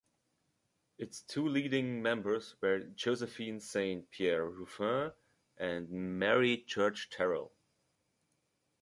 Its 0.97 1.21
two 1.21 1.47
leading 1.47 2.01
members 2.01 2.55
were 2.59 2.79
Josephine 2.79 3.59
Saint 3.59 4.09
Pierre 4.09 4.49
Ruffin 4.49 5.11
and 5.57 5.91
Mary 6.17 6.57
Church 6.57 7.11
Terrell. 7.11 7.53